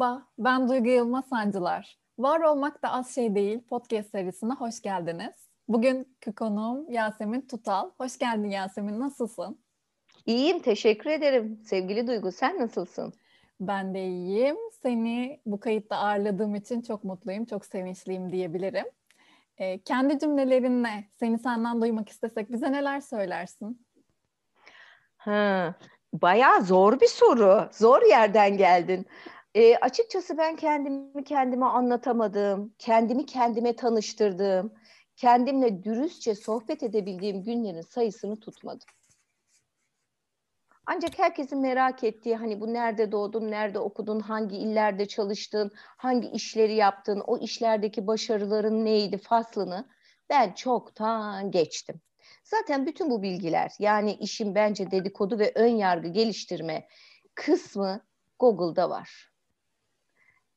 [0.00, 1.98] Merhaba, ben Duygu Yılmaz Sancılar.
[2.18, 5.48] Var Olmak da Az Şey Değil podcast serisine hoş geldiniz.
[5.68, 7.90] Bugünkü konuğum Yasemin Tutal.
[7.98, 9.58] Hoş geldin Yasemin, nasılsın?
[10.26, 11.60] İyiyim, teşekkür ederim.
[11.64, 13.12] Sevgili Duygu, sen nasılsın?
[13.60, 14.56] Ben de iyiyim.
[14.82, 18.86] Seni bu kayıtta ağırladığım için çok mutluyum, çok sevinçliyim diyebilirim.
[19.58, 23.86] Ee, kendi cümlelerinle seni senden duymak istesek bize neler söylersin?
[25.16, 25.74] Ha,
[26.12, 27.68] bayağı zor bir soru.
[27.72, 29.06] Zor yerden geldin.
[29.54, 34.74] E, açıkçası ben kendimi kendime anlatamadım, kendimi kendime tanıştırdığım,
[35.16, 38.86] kendimle dürüstçe sohbet edebildiğim günlerin sayısını tutmadım.
[40.86, 46.74] Ancak herkesin merak ettiği hani bu nerede doğdun, nerede okudun, hangi illerde çalıştın, hangi işleri
[46.74, 49.88] yaptın, o işlerdeki başarıların neydi faslını
[50.30, 52.00] ben çoktan geçtim.
[52.44, 56.88] Zaten bütün bu bilgiler yani işin bence dedikodu ve ön yargı geliştirme
[57.34, 58.00] kısmı
[58.38, 59.29] Google'da var.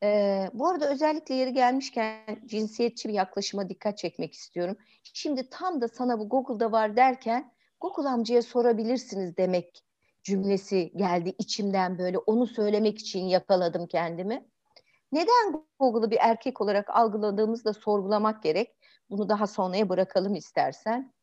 [0.03, 4.77] Ee, bu arada özellikle yeri gelmişken cinsiyetçi bir yaklaşıma dikkat çekmek istiyorum.
[5.03, 9.85] Şimdi tam da sana bu Google'da var derken Google amcaya sorabilirsiniz demek
[10.23, 14.45] cümlesi geldi içimden böyle onu söylemek için yakaladım kendimi.
[15.11, 18.75] Neden Google'ı bir erkek olarak algıladığımızda sorgulamak gerek.
[19.09, 21.13] Bunu daha sonraya bırakalım istersen.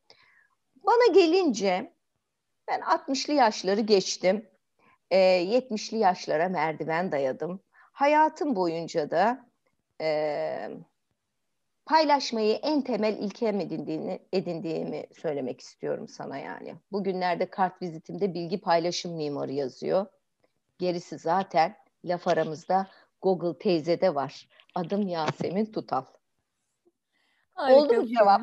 [0.75, 1.93] Bana gelince
[2.67, 4.49] ben 60'lı yaşları geçtim.
[5.11, 9.45] E, 70'li yaşlara merdiven dayadım hayatım boyunca da
[10.01, 10.69] e,
[11.85, 16.75] paylaşmayı en temel ilkem edindiğini, edindiğimi söylemek istiyorum sana yani.
[16.91, 20.05] Bugünlerde kart vizitimde bilgi paylaşım mimarı yazıyor.
[20.79, 21.75] Gerisi zaten
[22.05, 22.87] laf aramızda
[23.21, 24.47] Google teyzede var.
[24.75, 26.05] Adım Yasemin Tutal.
[27.53, 27.85] Harikasın.
[27.85, 28.41] Oldu mu cevap?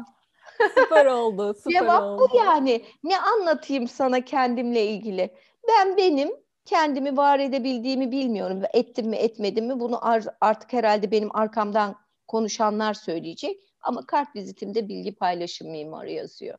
[0.74, 1.54] Süper oldu.
[1.58, 2.28] Süper cevap oldu.
[2.32, 2.84] bu yani.
[3.04, 5.34] Ne anlatayım sana kendimle ilgili?
[5.69, 6.30] Ben benim
[6.69, 8.62] kendimi var edebildiğimi bilmiyorum.
[8.72, 9.98] Ettim mi etmedim mi bunu
[10.41, 13.60] artık herhalde benim arkamdan konuşanlar söyleyecek.
[13.81, 16.59] Ama kart vizitimde bilgi paylaşım mimarı yazıyor.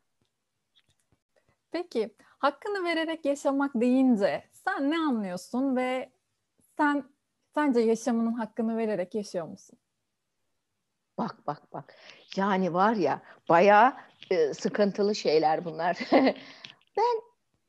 [1.71, 6.09] Peki hakkını vererek yaşamak deyince sen ne anlıyorsun ve
[6.77, 7.03] sen
[7.53, 9.79] sence yaşamının hakkını vererek yaşıyor musun?
[11.17, 11.95] Bak bak bak.
[12.35, 13.93] Yani var ya bayağı
[14.31, 15.97] e, sıkıntılı şeyler bunlar.
[16.97, 17.21] ben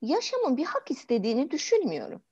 [0.03, 2.23] yaşamın bir hak istediğini düşünmüyorum.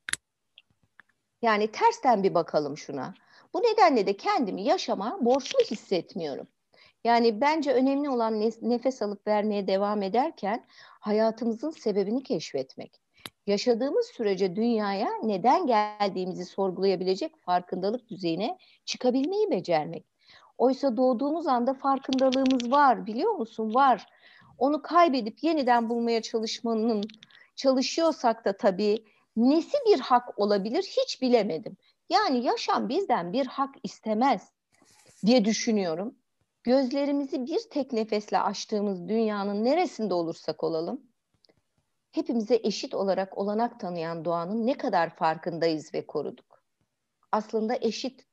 [1.43, 3.15] Yani tersten bir bakalım şuna.
[3.54, 6.47] Bu nedenle de kendimi yaşama borçlu hissetmiyorum.
[7.04, 10.66] Yani bence önemli olan nefes alıp vermeye devam ederken
[11.00, 13.00] hayatımızın sebebini keşfetmek.
[13.47, 20.06] Yaşadığımız sürece dünyaya neden geldiğimizi sorgulayabilecek farkındalık düzeyine çıkabilmeyi becermek.
[20.59, 23.75] Oysa doğduğumuz anda farkındalığımız var, biliyor musun?
[23.75, 24.06] Var.
[24.59, 27.04] Onu kaybedip yeniden bulmaya çalışmanın
[27.56, 29.04] çalışıyorsak da tabii
[29.38, 31.76] nesi bir hak olabilir hiç bilemedim.
[32.09, 34.53] Yani yaşam bizden bir hak istemez
[35.26, 36.15] diye düşünüyorum.
[36.62, 41.03] Gözlerimizi bir tek nefesle açtığımız dünyanın neresinde olursak olalım,
[42.12, 46.62] hepimize eşit olarak olanak tanıyan doğanın ne kadar farkındayız ve koruduk.
[47.32, 48.27] Aslında eşit,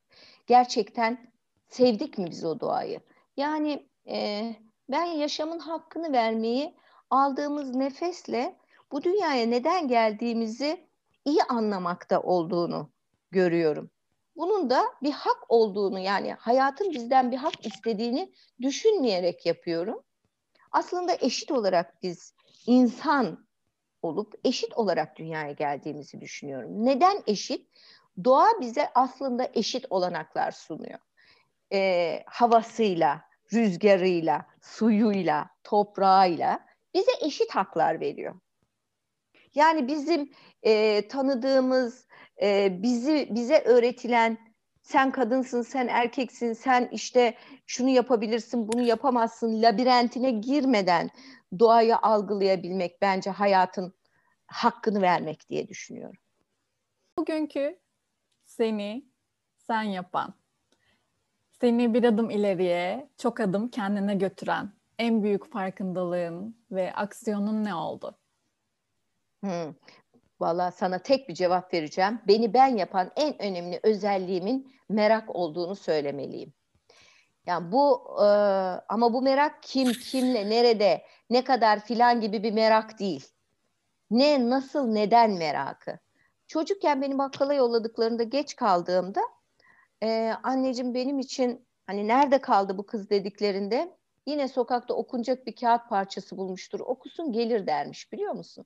[0.47, 1.31] gerçekten
[1.67, 2.99] sevdik mi biz o doğayı?
[3.37, 4.55] Yani e,
[4.89, 6.75] ben yaşamın hakkını vermeyi
[7.09, 8.55] aldığımız nefesle
[8.91, 10.87] bu dünyaya neden geldiğimizi
[11.25, 12.91] iyi anlamakta olduğunu
[13.31, 13.91] görüyorum.
[14.35, 20.03] Bunun da bir hak olduğunu yani hayatın bizden bir hak istediğini düşünmeyerek yapıyorum.
[20.71, 22.33] Aslında eşit olarak biz
[22.67, 23.47] insan
[24.01, 26.85] olup eşit olarak dünyaya geldiğimizi düşünüyorum.
[26.85, 27.69] Neden eşit?
[28.23, 30.99] Doğa bize aslında eşit olanaklar sunuyor.
[31.73, 33.21] Ee, havasıyla,
[33.53, 38.35] rüzgarıyla, suyuyla, toprağıyla bize eşit haklar veriyor.
[39.55, 40.31] Yani bizim
[40.63, 42.07] e, tanıdığımız,
[42.41, 44.37] e, bizi bize öğretilen
[44.81, 51.09] sen kadınsın, sen erkeksin, sen işte şunu yapabilirsin, bunu yapamazsın labirentine girmeden
[51.59, 53.93] doğayı algılayabilmek bence hayatın
[54.47, 56.19] hakkını vermek diye düşünüyorum.
[57.17, 57.79] Bugünkü
[58.45, 59.05] seni
[59.57, 60.33] sen yapan,
[61.61, 68.17] seni bir adım ileriye, çok adım kendine götüren en büyük farkındalığın ve aksiyonun ne oldu?
[69.45, 69.73] Hmm.
[70.39, 72.21] Valla sana tek bir cevap vereceğim.
[72.27, 76.53] Beni ben yapan en önemli özelliğimin merak olduğunu söylemeliyim.
[77.45, 78.25] Yani bu e,
[78.89, 83.27] ama bu merak kim, kimle, nerede, ne kadar filan gibi bir merak değil.
[84.11, 85.99] Ne, nasıl, neden merakı.
[86.47, 89.21] Çocukken beni bakkala yolladıklarında geç kaldığımda
[90.03, 95.89] e, anneciğim benim için hani nerede kaldı bu kız dediklerinde yine sokakta okunacak bir kağıt
[95.89, 96.79] parçası bulmuştur.
[96.79, 98.65] Okusun gelir dermiş biliyor musun?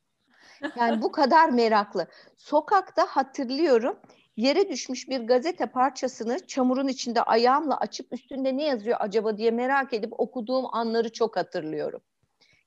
[0.76, 2.08] Yani bu kadar meraklı.
[2.38, 4.00] Sokakta hatırlıyorum
[4.38, 9.94] yere düşmüş bir gazete parçasını çamurun içinde ayağımla açıp üstünde ne yazıyor acaba diye merak
[9.94, 12.02] edip okuduğum anları çok hatırlıyorum.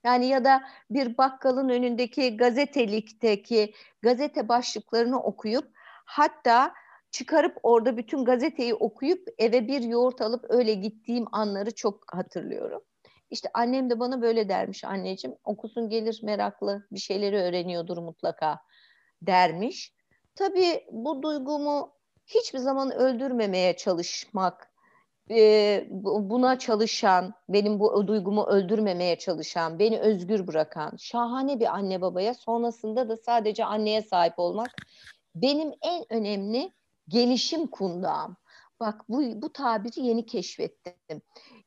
[0.05, 5.65] Yani ya da bir bakkalın önündeki gazetelikteki gazete başlıklarını okuyup
[6.05, 6.75] hatta
[7.11, 12.83] çıkarıp orada bütün gazeteyi okuyup eve bir yoğurt alıp öyle gittiğim anları çok hatırlıyorum.
[13.33, 18.59] İşte annem de bana böyle dermiş anneciğim okusun gelir meraklı bir şeyleri öğreniyordur mutlaka
[19.23, 19.95] dermiş.
[20.35, 21.93] Tabii bu duygumu
[22.27, 24.73] hiçbir zaman öldürmemeye çalışmak,
[25.31, 32.35] e, buna çalışan, benim bu duygumu öldürmemeye çalışan, beni özgür bırakan şahane bir anne babaya
[32.35, 34.71] sonrasında da sadece anneye sahip olmak
[35.35, 36.73] benim en önemli
[37.09, 38.37] gelişim kundağım.
[38.83, 41.23] Bak bu, bu tabiri yeni keşfettim.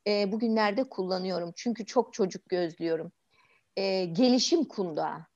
[0.06, 3.12] E, bugünlerde kullanıyorum çünkü çok çocuk gözlüyorum.
[3.76, 5.26] E, gelişim kundağı.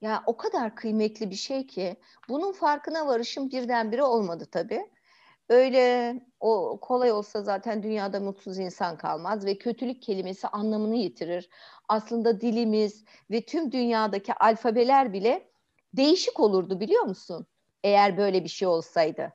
[0.00, 1.96] Ya o kadar kıymetli bir şey ki
[2.28, 4.90] bunun farkına varışım birdenbire olmadı tabii.
[5.48, 11.48] Öyle o kolay olsa zaten dünyada mutsuz insan kalmaz ve kötülük kelimesi anlamını yitirir.
[11.88, 15.50] Aslında dilimiz ve tüm dünyadaki alfabeler bile
[15.94, 17.46] değişik olurdu biliyor musun?
[17.82, 19.32] Eğer böyle bir şey olsaydı.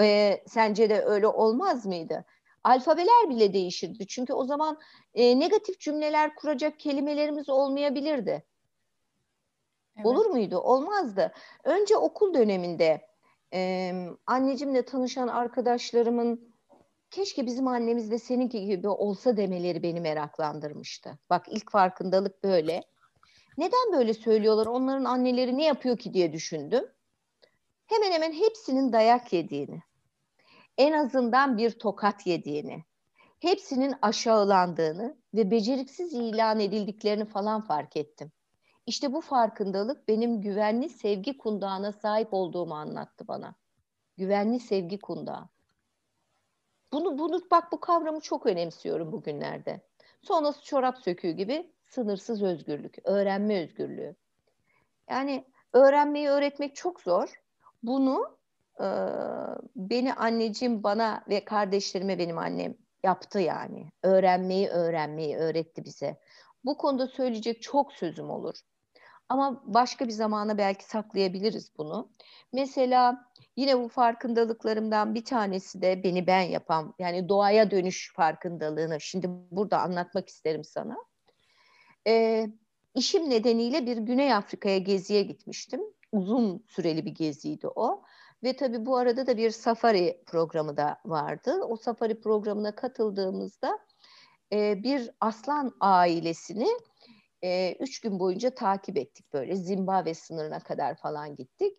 [0.00, 2.24] Ee, sence de öyle olmaz mıydı?
[2.64, 4.06] Alfabeler bile değişirdi.
[4.06, 4.78] Çünkü o zaman
[5.14, 8.44] e, negatif cümleler kuracak kelimelerimiz olmayabilirdi.
[9.96, 10.06] Evet.
[10.06, 10.58] Olur muydu?
[10.58, 11.32] Olmazdı.
[11.64, 13.06] Önce okul döneminde
[13.54, 13.92] e,
[14.26, 16.52] annecimle tanışan arkadaşlarımın
[17.10, 21.18] keşke bizim annemiz de seninki gibi olsa demeleri beni meraklandırmıştı.
[21.30, 22.82] Bak ilk farkındalık böyle.
[23.58, 24.66] Neden böyle söylüyorlar?
[24.66, 26.84] Onların anneleri ne yapıyor ki diye düşündüm.
[27.92, 29.82] Hemen hemen hepsinin dayak yediğini,
[30.78, 32.84] en azından bir tokat yediğini,
[33.40, 38.32] hepsinin aşağılandığını ve beceriksiz ilan edildiklerini falan fark ettim.
[38.86, 43.54] İşte bu farkındalık benim güvenli sevgi kundağına sahip olduğumu anlattı bana.
[44.16, 45.48] Güvenli sevgi kundağı.
[46.92, 49.80] Bunu, bunu bak bu kavramı çok önemsiyorum bugünlerde.
[50.22, 54.16] Sonrası çorap söküğü gibi sınırsız özgürlük, öğrenme özgürlüğü.
[55.10, 57.41] Yani öğrenmeyi öğretmek çok zor.
[57.82, 58.38] Bunu
[58.80, 58.86] e,
[59.76, 62.74] beni anneciğim bana ve kardeşlerime benim annem
[63.04, 63.90] yaptı yani.
[64.02, 66.20] Öğrenmeyi öğrenmeyi öğretti bize.
[66.64, 68.54] Bu konuda söyleyecek çok sözüm olur.
[69.28, 72.10] Ama başka bir zamana belki saklayabiliriz bunu.
[72.52, 79.26] Mesela yine bu farkındalıklarımdan bir tanesi de beni ben yapan yani doğaya dönüş farkındalığını şimdi
[79.50, 80.96] burada anlatmak isterim sana.
[82.06, 82.48] Ee,
[82.94, 85.80] işim nedeniyle bir Güney Afrika'ya geziye gitmiştim.
[86.12, 88.02] Uzun süreli bir geziydi o.
[88.44, 91.60] Ve tabii bu arada da bir safari programı da vardı.
[91.68, 93.78] O safari programına katıldığımızda
[94.52, 96.68] e, bir aslan ailesini
[97.42, 101.78] e, üç gün boyunca takip ettik böyle Zimbabwe sınırına kadar falan gittik.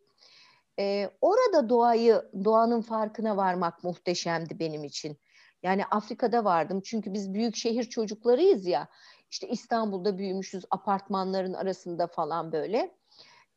[0.80, 5.18] E, orada doğayı, doğanın farkına varmak muhteşemdi benim için.
[5.64, 8.88] Yani Afrika'da vardım çünkü biz büyük şehir çocuklarıyız ya.
[9.32, 13.03] İşte İstanbul'da büyümüşüz apartmanların arasında falan böyle.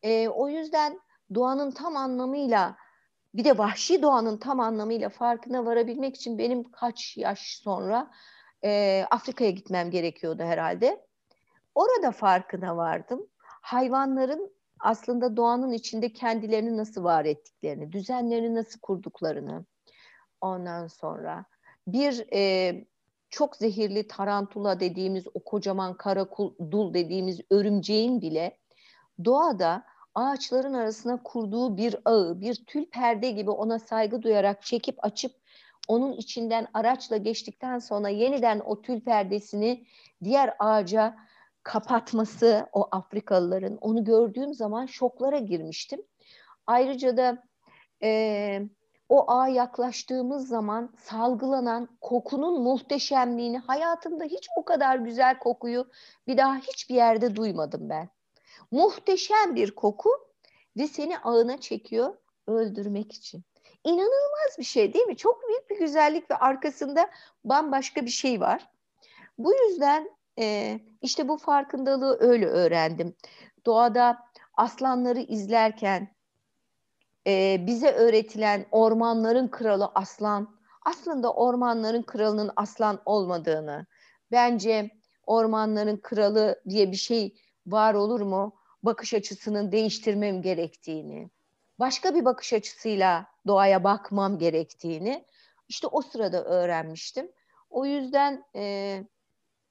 [0.07, 1.01] E, o yüzden
[1.35, 2.77] doğanın tam anlamıyla
[3.35, 8.11] bir de vahşi doğanın tam anlamıyla farkına varabilmek için benim kaç yaş sonra
[8.65, 11.07] e, Afrika'ya gitmem gerekiyordu herhalde.
[11.75, 13.27] Orada farkına vardım.
[13.47, 19.65] Hayvanların aslında doğanın içinde kendilerini nasıl var ettiklerini, düzenlerini nasıl kurduklarını.
[20.41, 21.45] Ondan sonra
[21.87, 22.73] bir e,
[23.31, 28.59] çok zehirli tarantula dediğimiz o kocaman karakul dediğimiz örümceğin bile
[29.25, 29.85] doğada
[30.17, 35.33] ağaçların arasına kurduğu bir ağı, bir tül perde gibi ona saygı duyarak çekip açıp
[35.89, 39.87] onun içinden araçla geçtikten sonra yeniden o tül perdesini
[40.25, 41.17] diğer ağaca
[41.63, 46.01] kapatması o Afrikalıların onu gördüğüm zaman şoklara girmiştim.
[46.67, 47.43] Ayrıca da
[48.03, 48.61] e,
[49.09, 55.87] o ağa yaklaştığımız zaman salgılanan kokunun muhteşemliğini hayatımda hiç o kadar güzel kokuyu
[56.27, 58.16] bir daha hiçbir yerde duymadım ben.
[58.71, 60.11] Muhteşem bir koku
[60.77, 63.45] ve seni ağına çekiyor öldürmek için.
[63.85, 65.17] İnanılmaz bir şey değil mi?
[65.17, 67.11] Çok büyük bir güzellik ve arkasında
[67.45, 68.69] bambaşka bir şey var.
[69.39, 73.17] Bu yüzden e, işte bu farkındalığı öyle öğrendim.
[73.67, 74.19] Doğada
[74.55, 76.17] aslanları izlerken
[77.27, 83.87] e, bize öğretilen ormanların kralı aslan aslında ormanların kralının aslan olmadığını
[84.33, 84.91] bence
[85.27, 87.35] ormanların kralı diye bir şey
[87.67, 88.57] var olur mu?
[88.83, 91.31] Bakış açısının değiştirmem gerektiğini,
[91.79, 95.25] başka bir bakış açısıyla doğaya bakmam gerektiğini
[95.69, 97.33] işte o sırada öğrenmiştim.
[97.71, 99.05] O yüzden e,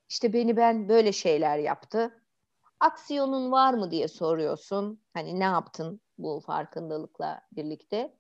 [0.10, 2.22] işte beni ben böyle şeyler yaptı.
[2.80, 5.02] Aksiyonun var mı diye soruyorsun.
[5.14, 8.18] Hani ne yaptın bu farkındalıkla birlikte?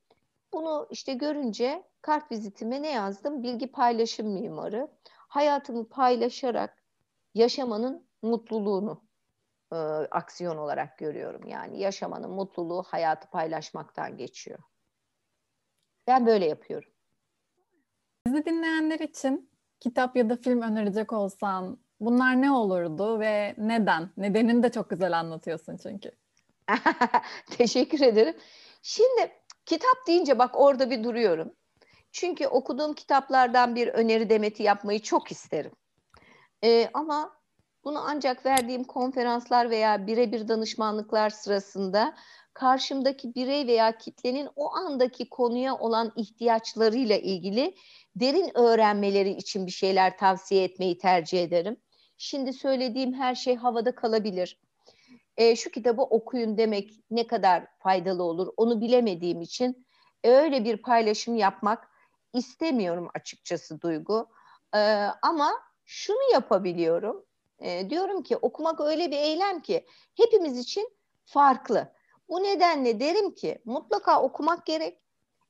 [0.54, 3.44] Bunu işte görünce kart vizitime ne yazdım?
[3.44, 4.88] Bilgi paylaşım mimarı.
[5.08, 6.84] Hayatımı paylaşarak
[7.34, 9.05] yaşamanın mutluluğunu
[9.76, 11.48] e, aksiyon olarak görüyorum.
[11.48, 14.60] Yani yaşamanın mutluluğu hayatı paylaşmaktan geçiyor.
[16.08, 16.90] Ben böyle yapıyorum.
[18.28, 24.10] Bizi dinleyenler için kitap ya da film önerecek olsan bunlar ne olurdu ve neden?
[24.18, 26.12] Nedenini de çok güzel anlatıyorsun çünkü.
[27.58, 28.36] Teşekkür ederim.
[28.82, 29.32] Şimdi
[29.66, 31.54] kitap deyince bak orada bir duruyorum.
[32.12, 35.72] Çünkü okuduğum kitaplardan bir öneri demeti yapmayı çok isterim.
[36.64, 37.38] Ee, ama
[37.86, 42.16] bunu ancak verdiğim konferanslar veya birebir danışmanlıklar sırasında
[42.54, 47.76] karşımdaki birey veya kitlenin o andaki konuya olan ihtiyaçlarıyla ilgili
[48.16, 51.78] derin öğrenmeleri için bir şeyler tavsiye etmeyi tercih ederim.
[52.18, 54.60] Şimdi söylediğim her şey havada kalabilir.
[55.38, 59.88] E, şu kitabı okuyun demek ne kadar faydalı olur onu bilemediğim için
[60.24, 61.90] e, öyle bir paylaşım yapmak
[62.34, 64.28] istemiyorum açıkçası Duygu.
[64.76, 64.80] E,
[65.22, 65.52] ama
[65.86, 67.26] şunu yapabiliyorum.
[67.60, 69.86] E, diyorum ki okumak öyle bir eylem ki
[70.16, 70.90] hepimiz için
[71.26, 71.94] farklı.
[72.30, 75.00] Bu nedenle derim ki mutlaka okumak gerek.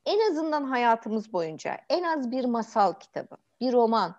[0.06, 4.16] En azından hayatımız boyunca en az bir masal kitabı, bir roman,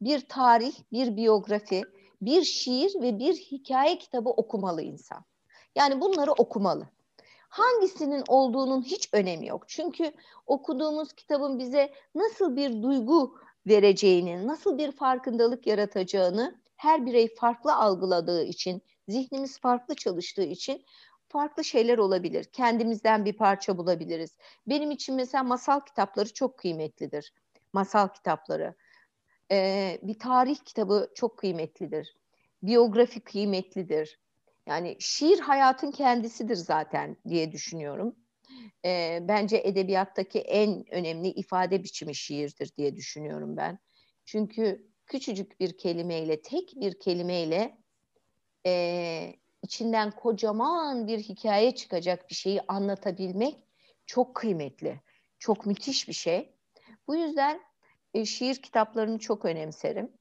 [0.00, 1.82] bir tarih, bir biyografi,
[2.22, 5.24] bir şiir ve bir hikaye kitabı okumalı insan.
[5.74, 6.88] Yani bunları okumalı.
[7.48, 9.68] Hangisinin olduğunun hiç önemi yok.
[9.68, 10.12] Çünkü
[10.46, 18.44] okuduğumuz kitabın bize nasıl bir duygu vereceğini, nasıl bir farkındalık yaratacağını her birey farklı algıladığı
[18.44, 20.84] için, zihnimiz farklı çalıştığı için
[21.28, 22.44] farklı şeyler olabilir.
[22.44, 24.36] Kendimizden bir parça bulabiliriz.
[24.66, 27.32] Benim için mesela masal kitapları çok kıymetlidir.
[27.72, 28.74] Masal kitapları.
[29.52, 32.16] Ee, bir tarih kitabı çok kıymetlidir.
[32.62, 34.20] Biyografi kıymetlidir.
[34.66, 38.16] Yani şiir hayatın kendisidir zaten diye düşünüyorum.
[38.84, 43.78] Ee, bence edebiyattaki en önemli ifade biçimi şiirdir diye düşünüyorum ben.
[44.24, 47.78] Çünkü küçücük bir kelimeyle, tek bir kelimeyle
[48.66, 53.56] e, içinden kocaman bir hikaye çıkacak bir şeyi anlatabilmek
[54.06, 55.00] çok kıymetli.
[55.38, 56.54] Çok müthiş bir şey.
[57.08, 57.60] Bu yüzden
[58.14, 60.12] e, şiir kitaplarını çok önemserim.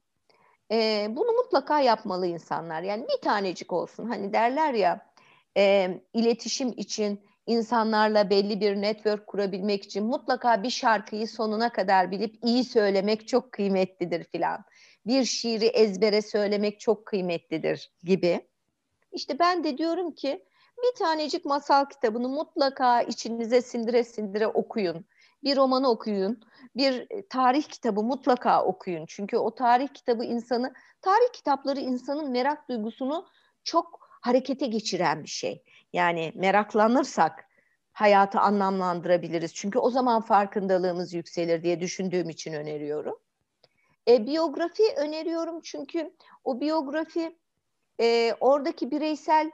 [0.71, 2.81] E, bunu mutlaka yapmalı insanlar.
[2.81, 4.05] Yani bir tanecik olsun.
[4.05, 5.13] Hani derler ya
[5.57, 12.35] e, iletişim için insanlarla belli bir network kurabilmek için mutlaka bir şarkıyı sonuna kadar bilip
[12.43, 14.63] iyi söylemek çok kıymetlidir filan.
[15.05, 18.47] Bir şiiri ezbere söylemek çok kıymetlidir gibi.
[19.11, 20.45] İşte ben de diyorum ki
[20.77, 25.05] bir tanecik masal kitabını mutlaka içinize sindire sindire okuyun.
[25.43, 26.41] Bir romanı okuyun,
[26.75, 29.05] bir e, tarih kitabı mutlaka okuyun.
[29.07, 33.25] Çünkü o tarih kitabı insanı, tarih kitapları insanın merak duygusunu
[33.63, 35.63] çok harekete geçiren bir şey.
[35.93, 37.45] Yani meraklanırsak
[37.91, 39.53] hayatı anlamlandırabiliriz.
[39.53, 43.19] Çünkü o zaman farkındalığımız yükselir diye düşündüğüm için öneriyorum.
[44.07, 47.37] E, biyografi öneriyorum çünkü o biyografi
[47.99, 49.51] e, oradaki bireysel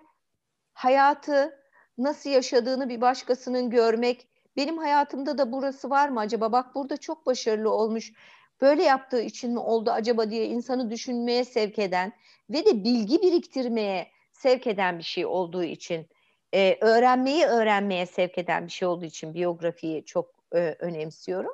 [0.73, 1.59] hayatı
[1.97, 4.27] nasıl yaşadığını bir başkasının görmek,
[4.57, 6.51] benim hayatımda da burası var mı acaba?
[6.51, 8.13] Bak burada çok başarılı olmuş.
[8.61, 12.13] Böyle yaptığı için mi oldu acaba diye insanı düşünmeye sevk eden
[12.49, 16.07] ve de bilgi biriktirmeye sevk eden bir şey olduğu için,
[16.53, 21.53] e, öğrenmeyi öğrenmeye sevk eden bir şey olduğu için biyografiyi çok e, önemsiyorum.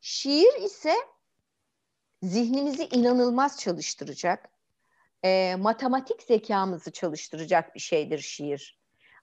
[0.00, 0.94] Şiir ise
[2.22, 4.50] zihnimizi inanılmaz çalıştıracak
[5.24, 8.78] e, matematik zekamızı çalıştıracak bir şeydir şiir.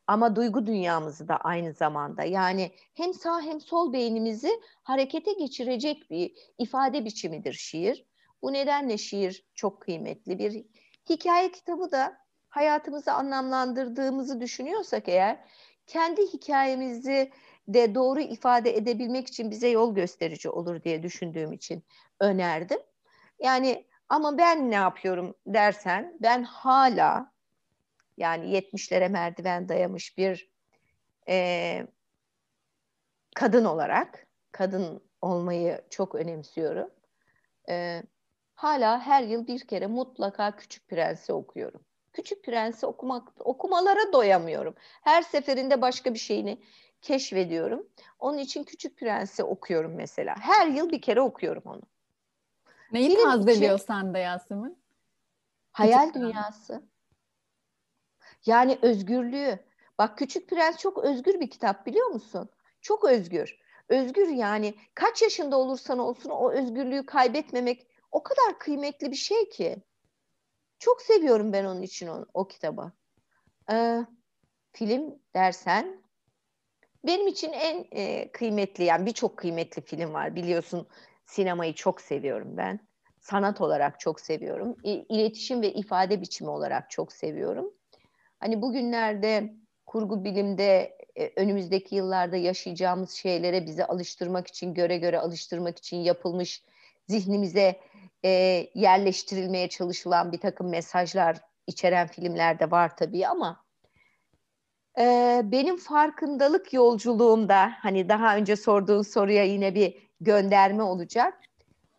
[0.07, 6.33] Ama duygu dünyamızı da aynı zamanda yani hem sağ hem sol beynimizi harekete geçirecek bir
[6.57, 8.05] ifade biçimidir şiir.
[8.41, 10.65] Bu nedenle şiir çok kıymetli bir
[11.09, 12.24] hikaye kitabı da
[12.55, 15.39] hayatımızı anlamlandırdığımızı düşünüyorsak eğer
[15.87, 17.31] kendi hikayemizi
[17.67, 21.83] de doğru ifade edebilmek için bize yol gösterici olur diye düşündüğüm için
[22.19, 22.79] önerdim.
[23.39, 27.31] Yani ama ben ne yapıyorum dersen ben hala
[28.17, 30.51] yani 70'lere merdiven dayamış bir
[31.29, 31.87] e,
[33.35, 36.89] kadın olarak kadın olmayı çok önemsiyorum.
[37.69, 38.03] E,
[38.55, 41.81] hala her yıl bir kere mutlaka Küçük Prens'i okuyorum.
[42.15, 44.75] Küçük Prens'i okumak okumalara doyamıyorum.
[45.01, 46.61] Her seferinde başka bir şeyini
[47.01, 47.87] keşfediyorum.
[48.19, 50.35] Onun için Küçük Prens'i okuyorum mesela.
[50.39, 51.81] Her yıl bir kere okuyorum onu.
[52.91, 54.77] Neyi Film tazeliyor için, sende Yasemin?
[55.71, 56.83] Hayal Küçük dünyası.
[58.45, 59.59] Yani özgürlüğü.
[59.97, 62.49] Bak Küçük Prens çok özgür bir kitap biliyor musun?
[62.81, 63.59] Çok özgür.
[63.89, 69.77] Özgür yani kaç yaşında olursan olsun o özgürlüğü kaybetmemek o kadar kıymetli bir şey ki.
[70.85, 72.91] Çok seviyorum ben onun için o, o kitabı.
[73.71, 74.05] Ee,
[74.71, 76.03] film dersen
[77.05, 80.35] benim için en e, kıymetli yani birçok kıymetli film var.
[80.35, 80.87] Biliyorsun
[81.25, 82.79] sinemayı çok seviyorum ben.
[83.19, 84.75] Sanat olarak çok seviyorum.
[84.83, 87.73] İletişim ve ifade biçimi olarak çok seviyorum.
[88.39, 89.53] Hani bugünlerde
[89.85, 96.63] kurgu bilimde e, önümüzdeki yıllarda yaşayacağımız şeylere bizi alıştırmak için göre göre alıştırmak için yapılmış
[97.07, 97.79] zihnimize
[98.25, 98.29] e,
[98.75, 103.65] yerleştirilmeye çalışılan bir takım mesajlar içeren filmler de var tabii ama
[104.99, 111.39] e, benim farkındalık yolculuğumda hani daha önce sorduğun soruya yine bir gönderme olacak.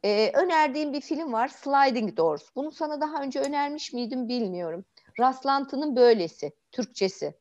[0.05, 2.43] E, önerdiğim bir film var Sliding Doors.
[2.57, 4.85] Bunu sana daha önce önermiş miydim bilmiyorum.
[5.21, 7.35] Rastlantının Böylesi, Türkçesi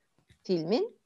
[0.43, 0.99] filmin.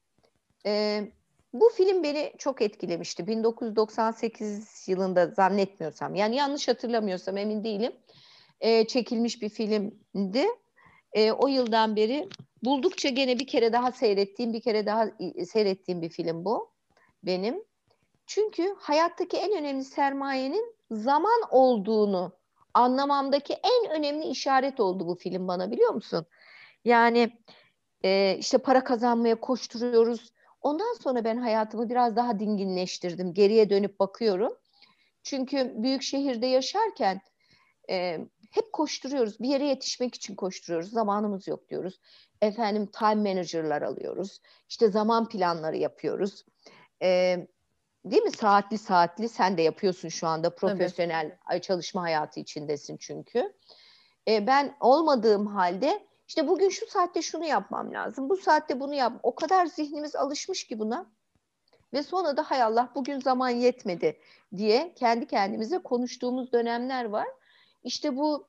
[0.66, 1.02] E,
[1.52, 3.26] bu film beni çok etkilemişti.
[3.26, 7.92] 1998 yılında zannetmiyorsam, yani yanlış hatırlamıyorsam emin değilim.
[8.60, 10.46] E, çekilmiş bir filmdi.
[11.12, 12.28] E, o yıldan beri
[12.62, 15.06] buldukça gene bir kere daha seyrettiğim, bir kere daha
[15.46, 16.70] seyrettiğim bir film bu
[17.22, 17.64] benim.
[18.26, 22.32] Çünkü hayattaki en önemli sermayenin zaman olduğunu
[22.74, 26.26] anlamamdaki en önemli işaret oldu bu film bana biliyor musun?
[26.84, 27.38] Yani
[28.04, 30.32] e, işte para kazanmaya koşturuyoruz.
[30.60, 33.34] Ondan sonra ben hayatımı biraz daha dinginleştirdim.
[33.34, 34.52] Geriye dönüp bakıyorum.
[35.22, 37.20] Çünkü büyük şehirde yaşarken
[37.90, 38.18] e,
[38.50, 39.40] hep koşturuyoruz.
[39.40, 40.90] Bir yere yetişmek için koşturuyoruz.
[40.90, 42.00] Zamanımız yok diyoruz.
[42.42, 44.40] Efendim time manager'lar alıyoruz.
[44.68, 46.44] İşte zaman planları yapıyoruz.
[47.02, 47.38] E,
[48.04, 48.30] değil mi?
[48.30, 50.54] Saatli saatli sen de yapıyorsun şu anda.
[50.54, 51.60] Profesyonel Tabii.
[51.60, 53.52] çalışma hayatı içindesin çünkü.
[54.28, 58.28] E, ben olmadığım halde işte bugün şu saatte şunu yapmam lazım.
[58.28, 59.20] Bu saatte bunu yap.
[59.22, 61.12] O kadar zihnimiz alışmış ki buna.
[61.92, 64.20] Ve sonra da hay Allah bugün zaman yetmedi
[64.56, 67.28] diye kendi kendimize konuştuğumuz dönemler var.
[67.84, 68.48] İşte bu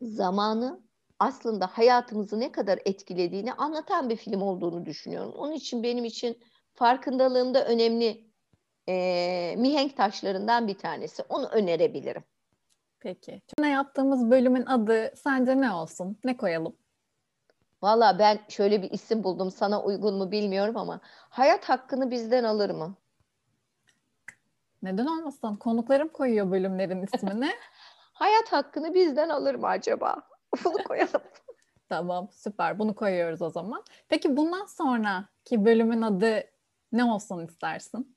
[0.00, 0.82] zamanı
[1.18, 5.32] aslında hayatımızı ne kadar etkilediğini anlatan bir film olduğunu düşünüyorum.
[5.36, 6.38] Onun için benim için
[6.74, 8.30] farkındalığımda önemli
[8.88, 11.22] e, mihenk taşlarından bir tanesi.
[11.28, 12.24] Onu önerebilirim.
[13.02, 13.42] Peki.
[13.54, 16.18] Şimdi yaptığımız bölümün adı sence ne olsun?
[16.24, 16.76] Ne koyalım?
[17.82, 19.50] Valla ben şöyle bir isim buldum.
[19.50, 22.96] Sana uygun mu bilmiyorum ama hayat hakkını bizden alır mı?
[24.82, 25.56] Neden olmasın?
[25.56, 27.50] Konuklarım koyuyor bölümlerin ismini.
[28.12, 30.22] hayat hakkını bizden alır mı acaba?
[30.64, 31.22] Bunu koyalım.
[31.88, 32.78] tamam süper.
[32.78, 33.84] Bunu koyuyoruz o zaman.
[34.08, 36.44] Peki bundan sonraki bölümün adı
[36.92, 38.16] ne olsun istersin?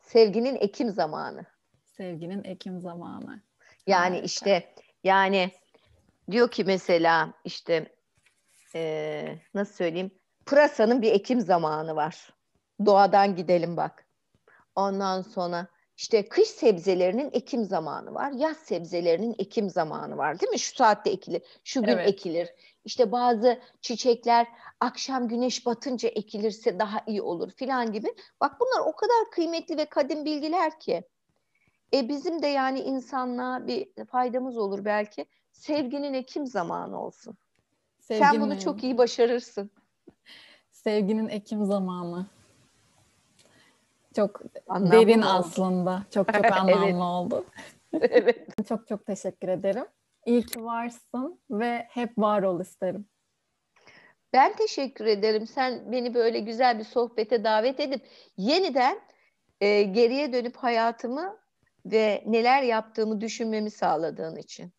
[0.00, 1.44] Sevginin Ekim zamanı.
[1.84, 3.45] Sevginin Ekim zamanı.
[3.86, 5.50] Yani işte yani
[6.30, 7.96] diyor ki mesela işte
[8.74, 10.10] e, nasıl söyleyeyim
[10.46, 12.34] pırasanın bir ekim zamanı var.
[12.86, 14.06] Doğadan gidelim bak.
[14.74, 18.32] Ondan sonra işte kış sebzelerinin ekim zamanı var.
[18.32, 20.58] Yaz sebzelerinin ekim zamanı var değil mi?
[20.58, 22.08] Şu saatte ekilir, şu gün evet.
[22.08, 22.48] ekilir.
[22.84, 24.46] İşte bazı çiçekler
[24.80, 28.14] akşam güneş batınca ekilirse daha iyi olur filan gibi.
[28.40, 31.04] Bak bunlar o kadar kıymetli ve kadim bilgiler ki.
[31.94, 35.26] E bizim de yani insanlığa bir faydamız olur belki.
[35.52, 37.36] Sevginin ekim zamanı olsun.
[38.00, 38.30] Sevginin...
[38.30, 39.70] Sen bunu çok iyi başarırsın.
[40.72, 42.26] Sevginin ekim zamanı.
[44.16, 45.28] Çok anlamlı derin oldu.
[45.28, 46.02] aslında.
[46.10, 46.94] Çok çok anlamlı evet.
[46.94, 47.44] oldu.
[47.92, 48.68] evet.
[48.68, 49.84] Çok çok teşekkür ederim.
[50.26, 53.06] İyi ki varsın ve hep var ol isterim.
[54.32, 55.46] Ben teşekkür ederim.
[55.46, 58.02] Sen beni böyle güzel bir sohbete davet edip
[58.36, 59.00] yeniden
[59.60, 61.36] e, geriye dönüp hayatımı
[61.92, 64.72] ve neler yaptığımı düşünmemi sağladığın için.